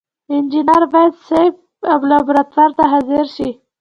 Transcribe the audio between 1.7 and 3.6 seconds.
او لابراتوار ته حاضر شي.